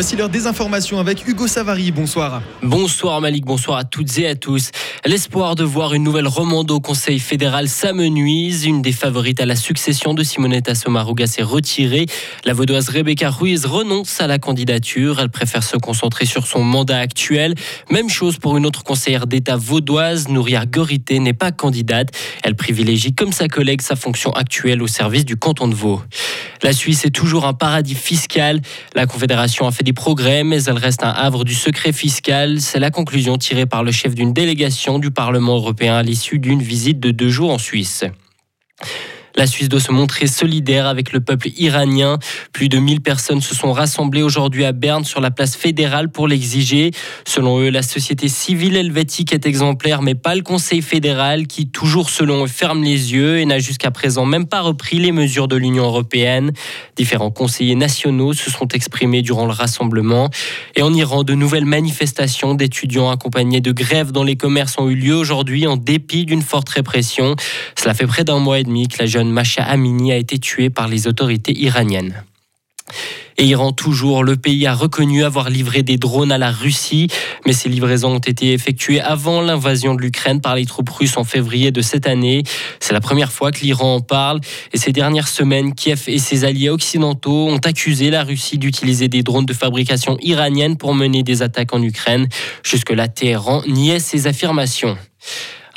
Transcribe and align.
Voici 0.00 0.14
l'heure 0.14 0.28
des 0.28 0.46
informations 0.46 1.00
avec 1.00 1.26
Hugo 1.26 1.48
Savary. 1.48 1.90
Bonsoir. 1.90 2.40
Bonsoir 2.62 3.20
Malik, 3.20 3.44
bonsoir 3.44 3.78
à 3.78 3.82
toutes 3.82 4.16
et 4.18 4.28
à 4.28 4.36
tous. 4.36 4.70
L'espoir 5.04 5.56
de 5.56 5.64
voir 5.64 5.92
une 5.92 6.04
nouvelle 6.04 6.28
romande 6.28 6.70
au 6.70 6.78
Conseil 6.78 7.18
fédéral 7.18 7.68
s'amenuise. 7.68 8.64
Une 8.64 8.80
des 8.80 8.92
favorites 8.92 9.40
à 9.40 9.46
la 9.46 9.56
succession 9.56 10.14
de 10.14 10.22
Simonetta 10.22 10.76
Sommaruga 10.76 11.26
s'est 11.26 11.42
retirée. 11.42 12.06
La 12.44 12.52
vaudoise 12.52 12.90
Rebecca 12.90 13.28
Ruiz 13.28 13.66
renonce 13.66 14.20
à 14.20 14.28
la 14.28 14.38
candidature. 14.38 15.18
Elle 15.18 15.30
préfère 15.30 15.64
se 15.64 15.76
concentrer 15.76 16.26
sur 16.26 16.46
son 16.46 16.62
mandat 16.62 17.00
actuel. 17.00 17.56
Même 17.90 18.08
chose 18.08 18.38
pour 18.38 18.56
une 18.56 18.66
autre 18.66 18.84
conseillère 18.84 19.26
d'État 19.26 19.56
vaudoise, 19.56 20.28
Nouria 20.28 20.64
Gorité, 20.64 21.18
n'est 21.18 21.32
pas 21.32 21.50
candidate. 21.50 22.10
Elle 22.44 22.54
privilégie 22.54 23.16
comme 23.16 23.32
sa 23.32 23.48
collègue 23.48 23.82
sa 23.82 23.96
fonction 23.96 24.30
actuelle 24.30 24.80
au 24.80 24.86
service 24.86 25.24
du 25.24 25.36
canton 25.36 25.66
de 25.66 25.74
Vaud. 25.74 26.00
La 26.62 26.72
Suisse 26.72 27.04
est 27.04 27.10
toujours 27.10 27.46
un 27.46 27.54
paradis 27.54 27.94
fiscal. 27.94 28.60
La 28.94 29.06
Confédération 29.06 29.66
a 29.66 29.72
fait 29.72 29.87
des 29.88 29.94
progrès, 29.94 30.44
mais 30.44 30.62
elle 30.64 30.76
reste 30.76 31.02
un 31.02 31.08
havre 31.08 31.44
du 31.44 31.54
secret 31.54 31.92
fiscal. 31.92 32.60
C'est 32.60 32.78
la 32.78 32.90
conclusion 32.90 33.38
tirée 33.38 33.64
par 33.64 33.82
le 33.82 33.90
chef 33.90 34.14
d'une 34.14 34.34
délégation 34.34 34.98
du 34.98 35.10
Parlement 35.10 35.56
européen 35.56 35.94
à 35.94 36.02
l'issue 36.02 36.38
d'une 36.38 36.60
visite 36.60 37.00
de 37.00 37.10
deux 37.10 37.30
jours 37.30 37.50
en 37.50 37.56
Suisse. 37.56 38.04
La 39.38 39.46
Suisse 39.46 39.68
doit 39.68 39.78
se 39.78 39.92
montrer 39.92 40.26
solidaire 40.26 40.88
avec 40.88 41.12
le 41.12 41.20
peuple 41.20 41.50
iranien. 41.56 42.18
Plus 42.52 42.68
de 42.68 42.78
1000 42.78 43.00
personnes 43.02 43.40
se 43.40 43.54
sont 43.54 43.72
rassemblées 43.72 44.22
aujourd'hui 44.22 44.64
à 44.64 44.72
Berne 44.72 45.04
sur 45.04 45.20
la 45.20 45.30
place 45.30 45.54
fédérale 45.54 46.10
pour 46.10 46.26
l'exiger. 46.26 46.90
Selon 47.24 47.60
eux, 47.60 47.70
la 47.70 47.82
société 47.82 48.26
civile 48.26 48.76
helvétique 48.76 49.32
est 49.32 49.46
exemplaire, 49.46 50.02
mais 50.02 50.16
pas 50.16 50.34
le 50.34 50.42
Conseil 50.42 50.82
fédéral 50.82 51.46
qui, 51.46 51.68
toujours 51.68 52.10
selon 52.10 52.46
eux, 52.46 52.48
ferme 52.48 52.82
les 52.82 53.12
yeux 53.12 53.38
et 53.38 53.44
n'a 53.44 53.60
jusqu'à 53.60 53.92
présent 53.92 54.26
même 54.26 54.44
pas 54.44 54.60
repris 54.60 54.98
les 54.98 55.12
mesures 55.12 55.46
de 55.46 55.54
l'Union 55.54 55.84
européenne. 55.84 56.50
Différents 56.96 57.30
conseillers 57.30 57.76
nationaux 57.76 58.32
se 58.32 58.50
sont 58.50 58.66
exprimés 58.66 59.22
durant 59.22 59.46
le 59.46 59.52
rassemblement. 59.52 60.30
Et 60.74 60.82
en 60.82 60.92
Iran, 60.92 61.22
de 61.22 61.34
nouvelles 61.34 61.64
manifestations 61.64 62.54
d'étudiants 62.54 63.08
accompagnés 63.08 63.60
de 63.60 63.70
grèves 63.70 64.10
dans 64.10 64.24
les 64.24 64.34
commerces 64.34 64.74
ont 64.80 64.88
eu 64.88 64.96
lieu 64.96 65.14
aujourd'hui 65.14 65.68
en 65.68 65.76
dépit 65.76 66.26
d'une 66.26 66.42
forte 66.42 66.70
répression. 66.70 67.36
Cela 67.78 67.94
fait 67.94 68.08
près 68.08 68.24
d'un 68.24 68.40
mois 68.40 68.58
et 68.58 68.64
demi 68.64 68.88
que 68.88 68.98
la 68.98 69.06
jeune 69.06 69.27
Masha 69.30 69.62
Amini 69.64 70.12
a 70.12 70.16
été 70.16 70.38
tuée 70.38 70.70
par 70.70 70.88
les 70.88 71.06
autorités 71.06 71.56
iraniennes. 71.58 72.24
Et 73.40 73.44
Iran 73.44 73.70
toujours, 73.70 74.24
le 74.24 74.36
pays 74.36 74.66
a 74.66 74.74
reconnu 74.74 75.22
avoir 75.22 75.48
livré 75.48 75.84
des 75.84 75.96
drones 75.96 76.32
à 76.32 76.38
la 76.38 76.50
Russie, 76.50 77.06
mais 77.46 77.52
ces 77.52 77.68
livraisons 77.68 78.16
ont 78.16 78.18
été 78.18 78.52
effectuées 78.52 79.00
avant 79.00 79.40
l'invasion 79.40 79.94
de 79.94 80.02
l'Ukraine 80.02 80.40
par 80.40 80.56
les 80.56 80.66
troupes 80.66 80.90
russes 80.90 81.16
en 81.16 81.22
février 81.22 81.70
de 81.70 81.80
cette 81.80 82.08
année. 82.08 82.42
C'est 82.80 82.92
la 82.92 83.00
première 83.00 83.30
fois 83.30 83.52
que 83.52 83.60
l'Iran 83.60 83.94
en 83.94 84.00
parle 84.00 84.40
et 84.72 84.76
ces 84.76 84.90
dernières 84.90 85.28
semaines, 85.28 85.72
Kiev 85.76 86.02
et 86.08 86.18
ses 86.18 86.44
alliés 86.44 86.68
occidentaux 86.68 87.46
ont 87.48 87.58
accusé 87.58 88.10
la 88.10 88.24
Russie 88.24 88.58
d'utiliser 88.58 89.06
des 89.06 89.22
drones 89.22 89.46
de 89.46 89.54
fabrication 89.54 90.18
iranienne 90.20 90.76
pour 90.76 90.92
mener 90.92 91.22
des 91.22 91.42
attaques 91.42 91.72
en 91.72 91.82
Ukraine. 91.82 92.28
Jusque-là, 92.64 93.06
Téhéran 93.06 93.62
niait 93.68 94.00
ces 94.00 94.26
affirmations. 94.26 94.98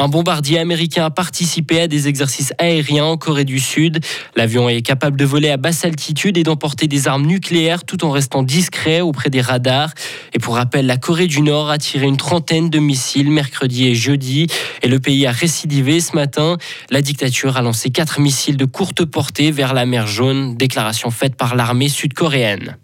Un 0.00 0.08
bombardier 0.08 0.58
américain 0.58 1.04
a 1.04 1.10
participé 1.10 1.82
à 1.82 1.86
des 1.86 2.08
exercices 2.08 2.54
aériens 2.56 3.04
en 3.04 3.18
Corée 3.18 3.44
du 3.44 3.60
Sud. 3.60 4.00
L'avion 4.34 4.66
est 4.66 4.80
capable 4.80 5.18
de 5.18 5.26
voler 5.26 5.50
à 5.50 5.58
basse 5.58 5.84
altitude 5.84 6.38
et 6.38 6.42
d'emporter 6.42 6.88
des 6.88 7.06
armes 7.06 7.26
nucléaires 7.26 7.84
tout 7.84 8.02
en 8.06 8.10
restant 8.10 8.42
discret 8.42 9.02
auprès 9.02 9.28
des 9.28 9.42
radars. 9.42 9.92
Et 10.32 10.38
pour 10.38 10.54
rappel, 10.54 10.86
la 10.86 10.96
Corée 10.96 11.26
du 11.26 11.42
Nord 11.42 11.68
a 11.68 11.76
tiré 11.76 12.06
une 12.06 12.16
trentaine 12.16 12.70
de 12.70 12.78
missiles 12.78 13.30
mercredi 13.30 13.88
et 13.88 13.94
jeudi 13.94 14.46
et 14.80 14.88
le 14.88 15.00
pays 15.00 15.26
a 15.26 15.32
récidivé 15.32 16.00
ce 16.00 16.16
matin. 16.16 16.56
La 16.88 17.02
dictature 17.02 17.58
a 17.58 17.60
lancé 17.60 17.90
quatre 17.90 18.20
missiles 18.20 18.56
de 18.56 18.64
courte 18.64 19.04
portée 19.04 19.50
vers 19.50 19.74
la 19.74 19.84
mer 19.84 20.06
Jaune, 20.06 20.56
déclaration 20.56 21.10
faite 21.10 21.34
par 21.34 21.56
l'armée 21.56 21.90
sud-coréenne. 21.90 22.78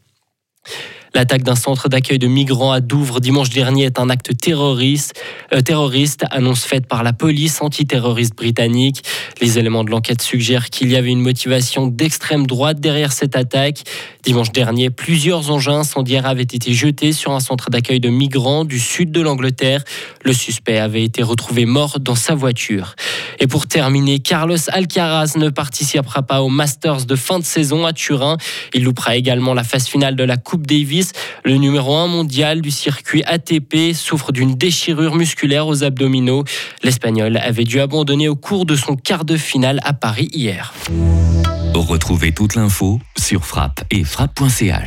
L'attaque 1.17 1.45
d'un 1.45 1.55
centre 1.55 1.89
d'accueil 1.89 2.19
de 2.19 2.27
migrants 2.27 2.73
à 2.73 2.83
Douvres 2.83 3.21
dimanche 3.21 3.49
dernier 3.49 3.85
est 3.85 3.99
un 3.99 4.11
acte 4.11 4.37
terroriste, 4.37 5.19
euh, 5.55 5.63
terroriste, 5.63 6.27
annonce 6.31 6.67
faite 6.67 6.87
par 6.87 7.03
la 7.03 7.15
police 7.15 7.63
antiterroriste 7.63 8.37
britannique. 8.37 9.03
Les 9.41 9.59
éléments 9.59 9.85
de 9.85 9.91
l'enquête 9.91 10.23
suggèrent 10.23 10.71
qu'il 10.71 10.91
y 10.91 10.97
avait 10.97 11.11
une 11.11 11.21
motivation 11.21 11.87
d'extrême 11.87 12.47
droite 12.47 12.81
derrière 12.81 13.13
cette 13.13 13.37
attaque. 13.37 13.83
Dimanche 14.23 14.51
dernier, 14.51 14.89
plusieurs 14.89 15.51
engins 15.51 15.81
incendiaires 15.81 16.27
avaient 16.27 16.43
été 16.43 16.73
jetés 16.73 17.13
sur 17.13 17.33
un 17.33 17.41
centre 17.41 17.69
d'accueil 17.69 18.01
de 18.01 18.09
migrants 18.09 18.65
du 18.65 18.81
sud 18.81 19.11
de 19.11 19.21
l'Angleterre. 19.21 19.85
Le 20.25 20.33
suspect 20.33 20.79
avait 20.79 21.05
été 21.05 21.23
retrouvé 21.23 21.67
mort 21.67 22.01
dans 22.01 22.15
sa 22.15 22.35
voiture. 22.35 22.95
Et 23.39 23.47
pour 23.47 23.67
terminer, 23.67 24.21
Carlos 24.21 24.57
Alcaraz 24.69 25.35
ne 25.37 25.51
participera 25.51 26.23
pas 26.23 26.41
au 26.41 26.49
Masters 26.49 27.05
de 27.05 27.15
fin 27.15 27.39
de 27.39 27.45
saison 27.45 27.85
à 27.85 27.93
Turin. 27.93 28.39
Il 28.73 28.85
loupera 28.85 29.17
également 29.17 29.53
la 29.53 29.65
phase 29.65 29.87
finale 29.87 30.17
de 30.17 30.25
la 30.25 30.39
Coupe 30.39 30.67
Davis 30.67 31.13
le 31.45 31.57
numéro 31.57 31.95
1 31.95 32.07
mondial 32.07 32.61
du 32.61 32.71
circuit 32.71 33.23
ATP 33.25 33.93
souffre 33.95 34.33
d'une 34.33 34.55
déchirure 34.55 35.15
musculaire 35.15 35.67
aux 35.67 35.85
abdominaux. 35.85 36.45
L'Espagnol 36.83 37.37
avait 37.37 37.65
dû 37.65 37.81
abandonner 37.81 38.29
au 38.29 38.37
cours 38.37 38.67
de 38.67 38.77
son 38.77 38.97
quart 38.97 39.25
de 39.27 39.37
finale 39.37 39.81
à 39.83 39.93
Paris 39.93 40.31
hier. 40.33 40.73
Retrouvez 41.75 42.33
toute 42.33 42.55
l'info 42.55 43.01
sur 43.19 43.45
frappe 43.45 43.85
et 43.91 44.05
frappe.ch. 44.05 44.85